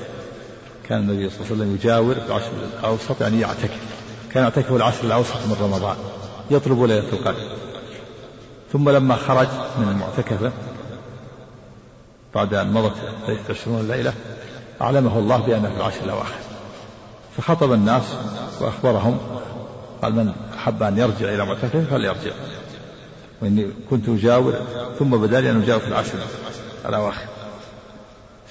[0.88, 3.80] كان النبي صلى الله عليه وسلم يجاور العشر الأوسط يعني يعتكف.
[4.32, 5.96] كان يعتكف العشر الأوسط من رمضان.
[6.52, 7.42] يطلب ليلة القدر.
[8.72, 10.52] ثم لما خرج من المعتكفة
[12.34, 12.94] بعد أن مضت
[13.50, 14.12] عشرون ليلة
[14.82, 16.34] أعلمه الله بأنه في العشر الأواخر.
[17.36, 18.02] فخطب الناس
[18.60, 19.18] وأخبرهم
[20.02, 22.32] قال من أحب أن يرجع إلى معتكفة فليرجع.
[23.42, 24.54] وإني كنت أجاور
[24.98, 26.18] ثم بدأ لي أن أجاور في العشر
[26.86, 27.26] الأواخر.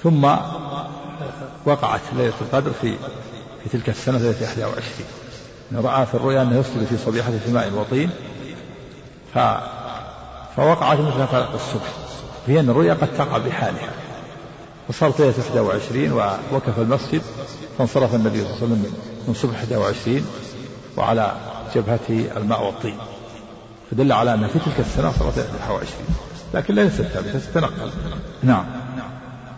[0.02, 0.24] ثم
[1.64, 2.94] وقعت ليلة القدر في
[3.62, 5.21] في تلك السنة ليلة 21
[5.76, 8.10] رأى في الرؤيا أنه يسجد في صبيحة في ماء وطين
[9.34, 9.38] ف
[10.56, 11.92] فوقعت مثل فلق الصبح.
[12.46, 13.90] في أن الرؤيا قد تقع بحالها.
[14.88, 17.22] وصارت ليلة 21 ووقف المسجد
[17.78, 18.94] فانصرف النبي صلى الله عليه وسلم
[19.28, 20.26] من صبح 21
[20.96, 21.32] وعلى
[21.74, 22.96] جبهته الماء والطين.
[23.90, 25.86] فدل على أن في تلك السنة صارت 21
[26.54, 27.90] لكن ليست ثابتة تتنقل.
[28.42, 28.81] نعم.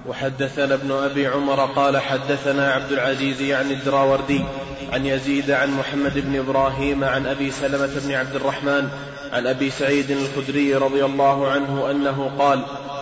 [0.08, 4.44] وحدثنا ابن أبي عمر قال حدثنا عبد العزيز يعني الدراوردي
[4.92, 8.88] عن يزيد عن محمد بن إبراهيم عن أبي سلمة بن عبد الرحمن
[9.32, 12.60] عن أبي سعيد الخدري رضي الله عنه أنه قال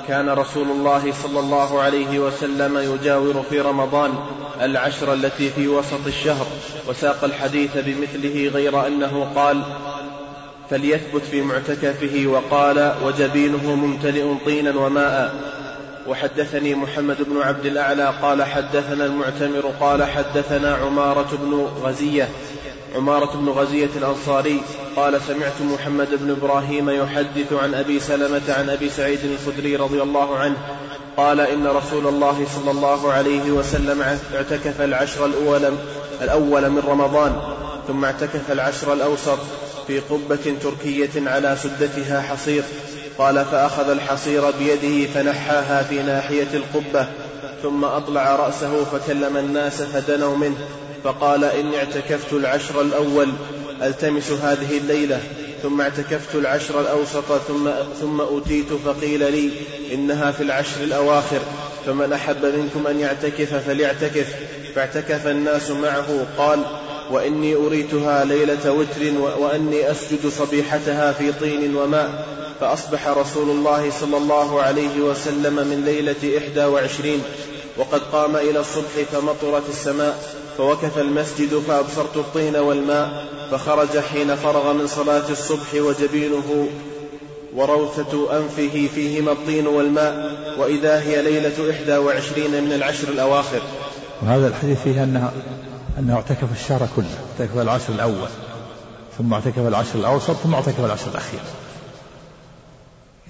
[0.09, 4.15] كان رسول الله صلى الله عليه وسلم يجاور في رمضان
[4.61, 6.47] العشر التي في وسط الشهر
[6.89, 9.63] وساق الحديث بمثله غير أنه قال
[10.71, 15.35] فليثبت في معتكفه وقال وجبينه ممتلئ طينا وماء.
[16.09, 22.29] وحدثني محمد بن عبد الأعلى قال حدثنا المعتمر قال حدثنا عمارة بن غزية
[22.95, 24.63] عمارة بن غزية الأنصاري
[24.97, 30.37] قال سمعت محمد بن إبراهيم يحدث عن أبي سلمة عن أبي سعيد الخدري رضي الله
[30.37, 30.57] عنه
[31.17, 34.03] قال إن رسول الله صلى الله عليه وسلم
[34.35, 35.75] اعتكف العشر الأول,
[36.23, 37.37] الأول من رمضان
[37.89, 39.39] ثم اعتكف العشر الأوسط
[39.87, 42.63] في قبة تركية على سدتها حصير.
[43.19, 47.07] قال فأخذ الحصير بيده فنحاها في ناحية القبة
[47.63, 50.57] ثم أطلع رأسه فكلم الناس فدنوا منه
[51.05, 53.29] فقال إني اعتكفت العشر الأول
[53.83, 55.21] ألتمس هذه الليلة
[55.63, 57.71] ثم اعتكفت العشر الأوسط ثم,
[58.01, 59.51] ثم أتيت فقيل لي
[59.95, 61.41] إنها في العشر الأواخر
[61.87, 64.35] فمن أحب منكم أن يعتكف فليعتكف
[64.75, 66.61] فاعتكف الناس معه قال
[67.11, 72.27] وإني أريتها ليلة وتر وأني أسجد صبيحتها في طين وماء
[72.61, 77.23] فأصبح رسول الله صلى الله عليه وسلم من ليلة إحدى وعشرين
[77.77, 80.19] وقد قام إلى الصبح فمطرت السماء
[80.59, 86.69] فوكف المسجد فأبصرت الطين والماء فخرج حين فرغ من صلاة الصبح وجبينه
[87.55, 93.63] وروثة أنفه فيهما الطين والماء وإذا هي ليلة إحدى وعشرين من العشر الأواخر.
[94.23, 95.33] وهذا الحديث فيه أنه
[95.99, 98.29] أنه اعتكف الشهر كله اعتكف العشر الأول
[99.19, 101.41] ثم اعتكف العشر الأوسط ثم اعتكف العشر الأخير.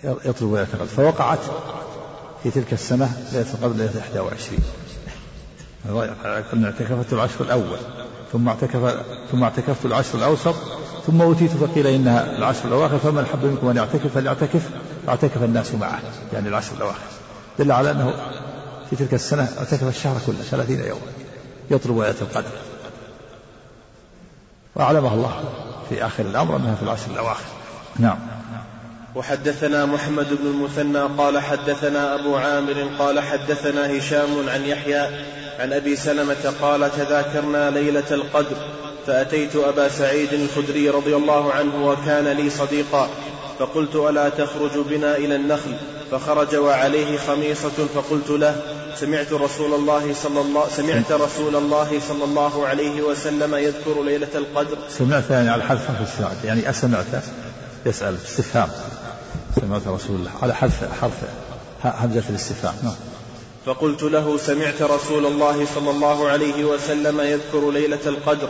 [0.04, 0.86] يطلب ليلة القدر.
[0.86, 1.38] فوقعت
[2.42, 4.58] في تلك السنة ليلة القدر ليلة 21
[6.52, 7.78] قلنا اعتكفت العشر الأول
[8.32, 10.54] ثم اعتكف ثم اعتكفت العشر الأوسط
[11.06, 14.70] ثم أوتيت فقيل إنها العشر الأواخر فمن حب منكم أن يعتكف؟ فليعتكف.
[15.06, 16.00] فاعتكف الناس معه
[16.32, 16.98] يعني العشر الأواخر.
[17.58, 18.12] دل على أنه
[18.90, 21.00] في تلك السنة اعتكف الشهر كله ثلاثين يوما.
[21.70, 22.50] يطلب ليلة القدر.
[24.74, 25.44] وأعلمه الله
[25.88, 27.44] في آخر الأمر أنها في العشر الأواخر.
[27.98, 28.18] نعم.
[29.14, 35.00] وحدثنا محمد بن المثنى قال حدثنا أبو عامر قال حدثنا هشام عن يحيى
[35.58, 38.56] عن أبي سلمة قال تذاكرنا ليلة القدر
[39.06, 43.10] فأتيت أبا سعيد الخدري رضي الله عنه وكان لي صديقا
[43.58, 45.74] فقلت ألا تخرج بنا إلى النخل؟
[46.10, 48.56] فخرج وعليه خميصة فقلت له
[48.96, 54.78] سمعت رسول الله صلى الله سمعت رسول الله صلى الله عليه وسلم يذكر ليلة القدر؟
[54.98, 57.06] سمعت يعني على حذف حرف السعد يعني أسمعت
[57.86, 58.68] يسأل استفهام.
[59.60, 60.30] سمعت رسول الله.
[60.42, 61.12] على حذف حرف
[61.84, 62.74] همزة الاستفهام.
[62.82, 62.94] نعم.
[63.66, 68.48] فقلت له سمعت رسول الله صلى الله عليه وسلم يذكر ليلة القدر.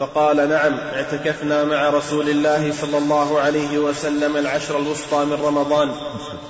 [0.00, 5.90] فقال نعم اعتكفنا مع رسول الله صلى الله عليه وسلم العشر الوسطى من رمضان.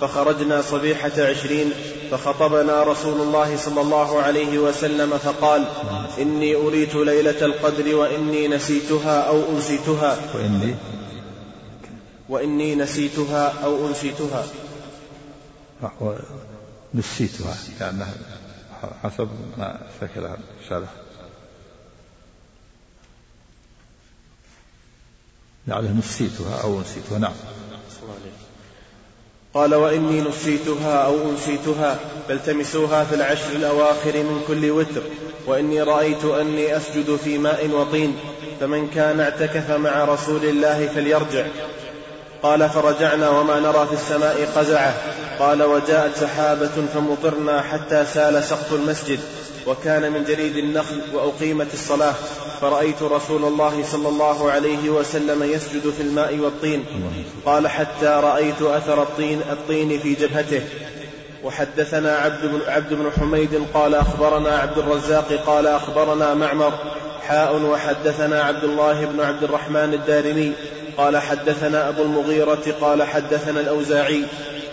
[0.00, 1.72] فخرجنا صبيحة عشرين
[2.10, 5.64] فخطبنا رسول الله صلى الله عليه وسلم فقال
[6.18, 10.16] إني أريت ليلة القدر وإني نسيتها أو أنسيتها.
[10.34, 10.74] وإني
[12.28, 14.46] وإني نسيتها أو أنسيتها.
[16.94, 18.14] نسيتها لأنها
[19.02, 20.88] حسب ما شكلها الشارح
[25.66, 27.32] لعله نسيتها أو نسيتها نعم.
[29.54, 35.02] قال وإني نسيتها أو أنسيتها فالتمسوها في العشر الأواخر من كل وتر
[35.46, 38.16] وإني رأيت أني أسجد في ماء وطين
[38.60, 41.46] فمن كان اعتكف مع رسول الله فليرجع.
[42.42, 44.94] قال فرجعنا وما نرى في السماء قزعة.
[45.38, 49.20] قال وجاءت سحابة فمطرنا حتى سال سقف المسجد
[49.66, 52.14] وكان من جريد النخل وأقيمت الصلاة.
[52.60, 56.84] فرأيت رسول الله صلى الله عليه وسلم يسجد في الماء والطين.
[57.46, 60.62] قال حتى رأيت أثر الطين الطين في جبهته.
[61.44, 66.72] وحدثنا عبد بن, عبد بن حميد قال أخبرنا عبد الرزاق قال أخبرنا معمر
[67.26, 70.52] حاء وحدثنا عبد الله بن عبد الرحمن الدارمي.
[70.98, 74.24] قال حدثنا أبو المغيرة قال حدثنا الأوزاعي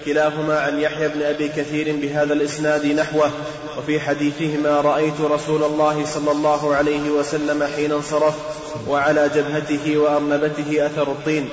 [0.06, 3.30] كلاهما عن يحيى بن أبي كثير بهذا الإسناد نحوه
[3.78, 8.34] وفي حديثهما رأيت رسول الله صلى الله عليه وسلم حين انصرف
[8.88, 11.50] وعلى جبهته وأرنبته أثر الطين.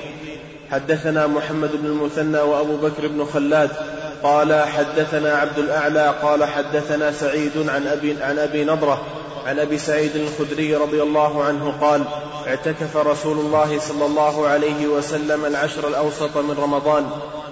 [0.71, 3.69] حدثنا محمد بن المثنى وأبو بكر بن خلاد
[4.23, 9.05] قال حدثنا عبد الأعلى قال حدثنا سعيد عن أبي, عن أبي نضرة
[9.45, 12.03] عن أبي سعيد الخدري رضي الله عنه قال
[12.47, 17.05] اعتكف رسول الله صلى الله عليه وسلم العشر الأوسط من رمضان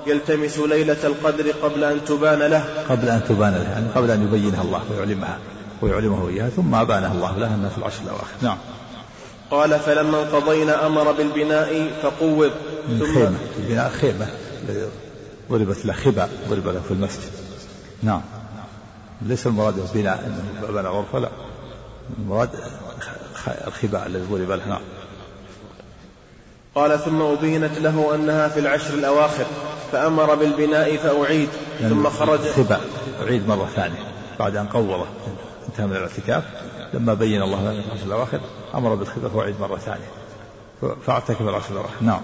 [0.07, 2.63] يلتمس ليلة القدر قبل أن تبان له.
[2.89, 5.37] قبل أن تبان له يعني قبل أن يبينها الله ويعلمها
[5.81, 8.35] ويعلمه إياها ثم ابانها الله لها انها في العشر الأواخر.
[8.41, 8.57] نعم.
[9.51, 12.51] قال فلما انقضينا أمر بالبناء فقوض.
[12.99, 13.37] ثم خيمة.
[13.59, 14.27] البناء خيمة.
[15.51, 17.31] ضربت له خبأ ضرب له في المسجد.
[18.03, 18.21] نعم.
[19.21, 21.29] ليس المراد بناء انه بنى غرفة لا.
[22.19, 22.49] المراد
[23.67, 24.81] الخباء الذي ضرب له نعم
[26.75, 29.45] قال ثم أبينت له أنها في العشر الأواخر
[29.91, 31.49] فأمر بالبناء فأعيد
[31.81, 32.39] يعني ثم خرج.
[32.39, 32.81] خباء
[33.21, 33.99] أعيد مرة ثانية
[34.39, 35.05] بعد أن قوضه
[35.69, 36.43] انتهى من الاعتكاف
[36.93, 38.39] لما بين الله لنا العشر الأواخر
[38.75, 40.09] أمر بالخباء فأعيد مرة ثانية.
[41.05, 41.95] فاعتكف العشر الأواخر.
[42.01, 42.21] نعم.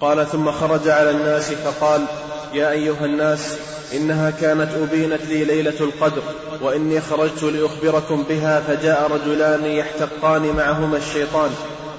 [0.00, 2.04] قال ثم خرج على الناس فقال
[2.52, 3.58] يا أيها الناس
[3.94, 6.22] إنها كانت أبينت لي ليلة القدر
[6.62, 11.50] وإني خرجت لأخبركم بها فجاء رجلان يحتقان معهما الشيطان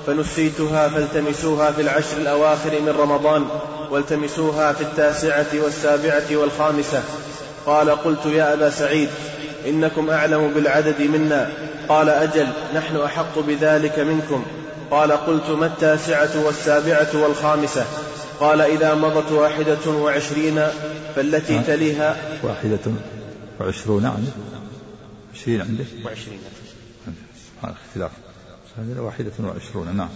[0.08, 3.46] فنسيتها فالتمسوها في العشر الأواخر من رمضان
[3.92, 7.04] والتمسوها في التاسعة والسابعة والخامسة.
[7.66, 9.10] قال قلت يا أبا سعيد
[9.68, 11.50] إنكم أعلم بالعدد منا.
[11.90, 14.46] قال أجل نحن أحق بذلك منكم.
[14.92, 17.86] قال قلت ما التاسعة والسابعة والخامسة؟
[18.40, 20.68] قال إذا مضت واحدة وعشرين
[21.16, 22.80] فالتي تليها واحدة
[23.60, 24.32] وعشرون عندك
[25.36, 26.40] عشرين عندك؟ وعشرين.
[27.64, 28.12] هذا اختلاف.
[28.98, 30.10] واحدة وعشرون نعم.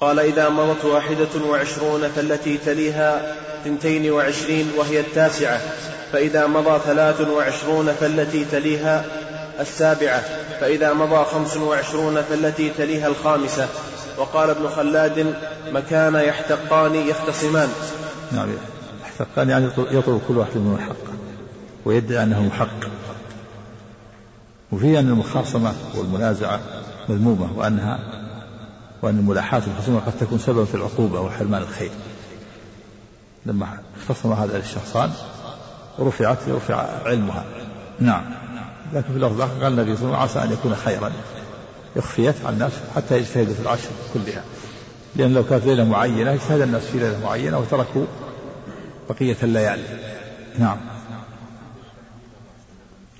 [0.00, 5.60] قال إذا مضت واحدة وعشرون فالتي تليها ثنتين وعشرين وهي التاسعة.
[6.12, 9.04] فإذا مضى ثلاث وعشرون فالتي تليها
[9.60, 10.20] السابعة.
[10.60, 13.68] فإذا مضى خمس وعشرون فالتي تليها الخامسة.
[14.18, 15.34] وقال ابن خلاد
[15.72, 17.68] مكان يحتقان يختصمان.
[18.32, 18.48] نعم
[19.02, 21.08] يحتقان يعني يطلب كل واحد منهم الحق
[21.84, 22.88] ويدعي أنه محق
[24.72, 26.60] وفيه أن المخاصمة والمنازعة
[27.08, 27.98] مذمومة وأنها
[29.02, 31.90] وأن الملاحاة الخصومة قد تكون سببا في العقوبة وحرمان الخير.
[33.46, 35.10] لما اختصم هذا الشخصان
[36.00, 37.44] رفعت رفع علمها.
[38.00, 38.24] نعم.
[38.94, 41.12] لكن في اللفظ قال النبي صلى الله عليه وسلم عسى أن يكون خيرا.
[41.98, 44.44] إخفيت عن الناس حتى يجتهدوا في العشر كلها.
[45.16, 48.06] لأن لو كانت ليلة معينة اجتهد الناس في ليلة معينة وتركوا
[49.10, 49.84] بقية الليالي.
[50.58, 50.78] نعم.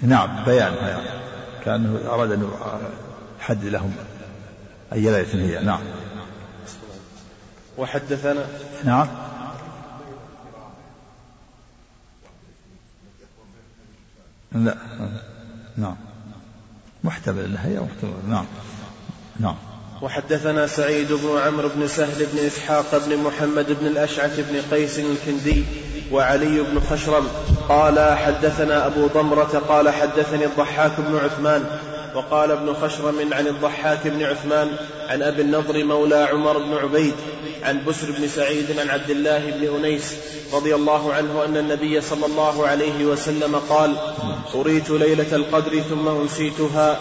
[0.02, 1.00] نعم بيان بيان.
[1.64, 2.50] كأنه أراد أن
[3.40, 3.92] يحدد لهم
[4.92, 5.64] أي ليلة هي.
[5.64, 5.80] نعم.
[7.78, 8.46] وحدثنا.
[8.84, 9.08] نعم.
[14.52, 14.76] لا.
[15.76, 15.96] نعم.
[17.04, 18.28] محتمل إنها هي محتمل.
[18.28, 18.46] نعم.
[19.40, 19.54] نعم.
[20.02, 25.64] وحدثنا سعيد بن عمرو بن سهل بن إسحاق بن محمد بن الأشعث بن قيس الكندي
[26.12, 27.28] وعلي بن خشرم
[27.68, 31.64] قال حدثنا أبو ضمرة قال حدثني الضحاك بن عثمان
[32.14, 34.70] وقال ابن خشرم عن الضحاك بن عثمان
[35.08, 37.14] عن أبي النضر مولى عمر بن عبيد
[37.62, 40.14] عن بسر بن سعيد عن عبد الله بن أنيس
[40.52, 43.96] رضي الله عنه أن النبي صلى الله عليه وسلم قال
[44.54, 47.00] أريت ليلة القدر ثم أنسيتها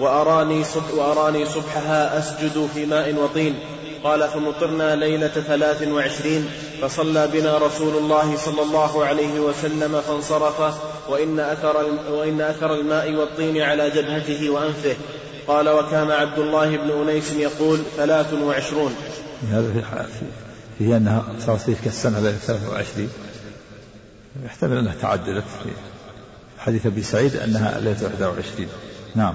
[0.00, 3.54] وأراني صبح وأراني صبحها أسجد في ماء وطين.
[4.04, 6.48] قال فمطرنا ليلة ثلاث وعشرين
[6.82, 10.74] فصلى بنا رسول الله صلى الله عليه وسلم فانصرف
[11.08, 11.76] وإن أثر,
[12.10, 14.96] وإن أثر الماء والطين على جبهته وأنفه.
[15.48, 18.94] قال وكان عبد الله بن أنيس يقول ثلاث وعشرون.
[19.50, 20.24] هذا في
[20.78, 23.08] فيه أنها صارت تلك السنة ليلة 23
[24.44, 25.70] يحتمل أنها تعدلت في
[26.58, 28.68] حديث أبي سعيد أنها ليلة 21
[29.14, 29.34] نعم.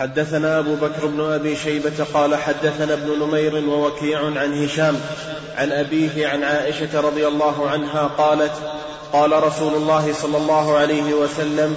[0.00, 5.00] حدثنا أبو بكر بن أبي شيبة قال حدثنا ابن نمير ووكيع عن هشام
[5.56, 8.52] عن أبيه عن عائشة رضي الله عنها قالت
[9.12, 11.76] قال رسول الله صلى الله عليه وسلم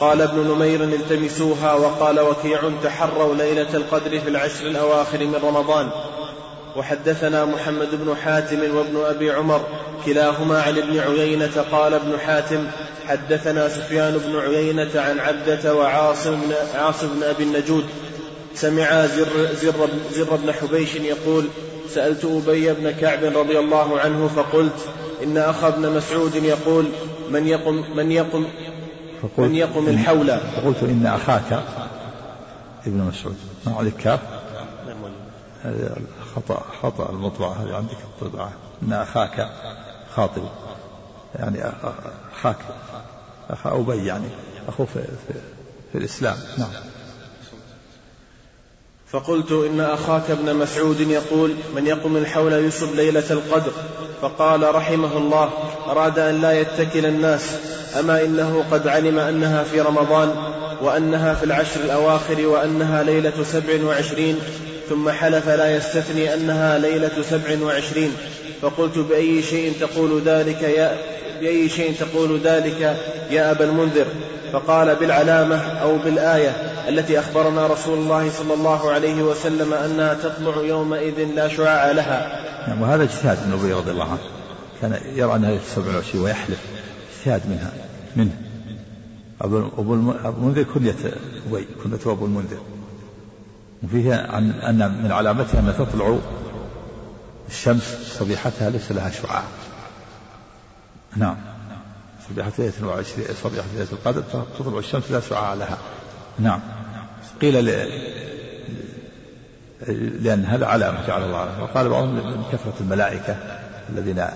[0.00, 5.90] قال ابن نمير التمسوها وقال وكيع تحروا ليلة القدر في العشر الأواخر من رمضان.
[6.76, 9.60] وحدثنا محمد بن حاتم وابن أبي عمر
[10.06, 12.66] كلاهما عن ابن عيينة قال ابن حاتم
[13.06, 17.84] حدثنا سفيان بن عيينة عن عبدة وعاصم بن, عاصم بن أبي النجود.
[18.54, 21.48] سمع زر, زر, زر بن حبيش يقول
[21.94, 24.88] سألت أبي بن كعب رضي الله عنه فقلت
[25.22, 26.88] إن أخا ابن مسعود يقول
[27.30, 28.44] من يقم من يقم
[29.38, 31.62] من يقم الحول؟ فقلت إن أخاك
[32.86, 33.36] ابن مسعود.
[33.66, 34.20] ما عليك كاف
[36.36, 38.52] خطأ خطأ المطبعة هذه عندك الطبعة
[38.82, 39.48] إن أخاك
[40.16, 40.42] خاطب
[41.38, 41.72] يعني
[42.32, 42.56] أخاك
[43.50, 44.28] أخا أبي يعني
[44.68, 45.34] أخوه في, في,
[45.92, 46.36] في الإسلام.
[46.58, 46.70] نعم.
[49.10, 53.72] فقلت إن أخاك ابن مسعود يقول من يقم الحول يصب ليلة القدر.
[54.22, 55.50] فقال رحمه الله
[55.86, 57.56] أراد أن لا يتكل الناس
[57.98, 60.34] أما إنه قد علم أنها في رمضان
[60.82, 64.38] وأنها في العشر الأواخر وأنها ليلة سبع وعشرين
[64.90, 68.12] ثم حلف لا يستثني أنها ليلة سبع وعشرين.
[68.62, 70.96] فقلت بأي شيء تقول ذلك يا
[71.40, 72.96] بأي شيء تقول ذلك
[73.30, 74.06] يا أبا المنذر؟
[74.52, 76.50] فقال بالعلامة أو بالآية
[76.88, 82.46] التي أخبرنا رسول الله صلى الله عليه وسلم أنها تطلع يومئذ لا شعاع لها.
[82.68, 84.20] نعم وهذا اجتهاد ابن أبي رضي الله عنه.
[84.82, 86.58] كان يرى أنها 27 ويحلف.
[87.18, 87.72] اجتهاد منها
[88.16, 88.36] منه.
[89.78, 90.94] أبو المنذر كنية
[91.50, 92.58] أبي كنية أبو المنذر.
[93.82, 96.18] وفيه عن أن من علامتها أن تطلع
[97.48, 99.42] الشمس صبيحتها ليس لها شعاع.
[101.16, 101.36] نعم.
[102.28, 104.22] صبيحة ليلة وعشرين صبيحة ليلة القدر
[104.58, 105.78] تطلع الشمس لا شعاع لها.
[106.38, 106.60] نعم.
[107.40, 107.68] قيل ل...
[110.24, 111.38] لأن هذا علامة جعل الله.
[111.38, 113.36] عليه وقال بعضهم من كثرة الملائكة
[113.90, 114.26] الذين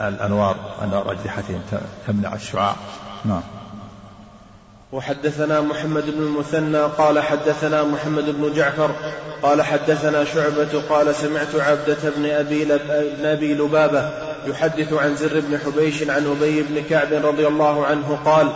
[0.00, 1.62] الأنوار أنوار أجنحتهم
[2.06, 2.76] تمنع الشعاع.
[3.24, 3.42] نعم.
[4.94, 8.90] وحدثنا محمد بن المثنى قال حدثنا محمد بن جعفر
[9.42, 12.80] قال حدثنا شعبة قال سمعت عبدة بن أبي, لب...
[13.24, 14.10] أبي لبابة
[14.46, 18.48] يحدث عن زر بن حبيش عن أبي بن كعب رضي الله عنه قال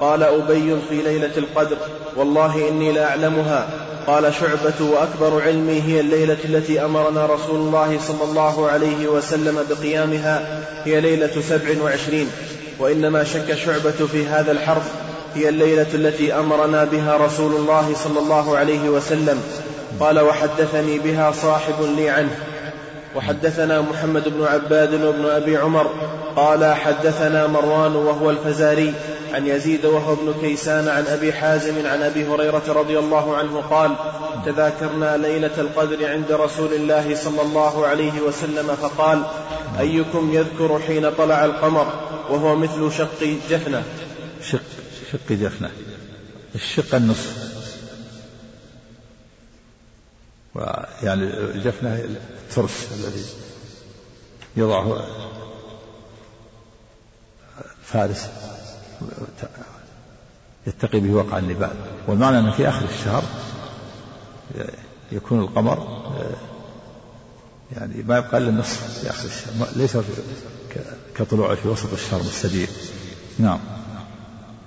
[0.00, 1.76] قال أبي في ليلة القدر
[2.16, 3.68] والله إني لأعلمها
[4.06, 10.64] قال شعبة وأكبر علمي هي الليلة التي أمرنا رسول الله صلى الله عليه وسلم بقيامها
[10.84, 12.30] هي ليلة سبع وعشرين.
[12.78, 14.92] وإنما شك شعبة في هذا الحرف
[15.34, 19.42] هي الليلة التي أمرنا بها رسول الله صلى الله عليه وسلم.
[20.00, 22.38] قال وحدثني بها صاحب لي عنه.
[23.16, 25.86] وحدثنا محمد بن عباد وابن أبي عمر.
[26.36, 28.94] قال حدثنا مروان وهو الفزاري
[29.34, 33.90] عن يزيد وهو ابن كيسان عن أبي حازم عن أبي هريرة رضي الله عنه قال
[34.46, 38.66] تذاكرنا ليلة القدر عند رسول الله صلى الله عليه وسلم.
[38.82, 39.22] فقال
[39.80, 41.86] أيكم يذكر حين طلع القمر
[42.30, 43.82] وهو مثل شق جفنة.
[44.42, 44.81] شق.
[45.12, 45.70] شق جفنة
[46.54, 47.52] الشق النصف.
[50.54, 53.24] ويعني الجفنة الترس الذي
[54.56, 55.06] يضعه
[57.84, 58.26] فارس.
[60.66, 61.70] يتقي به وقع النبال
[62.06, 63.22] والمعنى أن في آخر الشهر
[65.12, 66.02] يكون القمر
[67.76, 69.68] يعني ما يبقى إلا النصف في آخر الشهر.
[69.76, 69.96] ليس
[71.16, 72.68] كطلوعه في وسط الشهر مستدير.
[73.38, 73.60] نعم.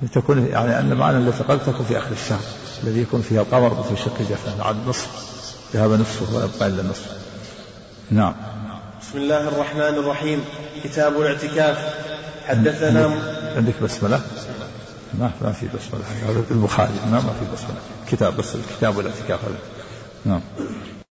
[0.01, 2.39] لتكون يعني أن معنى التي قد تكون في آخر الشهر
[2.83, 5.07] الذي يكون فيها القمر في شق جفن عاد نصف
[5.73, 7.11] ذهب نصفه ولا يبقى إلا النصف
[8.11, 8.33] نعم.
[9.01, 10.45] بسم الله الرحمن الرحيم.
[10.83, 11.93] كتاب الاعتكاف.
[12.45, 13.15] حدثنا
[13.55, 14.21] عندك بسملة؟
[15.19, 16.03] ما ما في بسملة.
[16.29, 16.93] هذا البخاري.
[17.05, 17.79] ما ما في بسملة.
[18.11, 19.57] كتاب بس الكتاب والاعتكاف هذا.
[20.25, 20.41] نعم.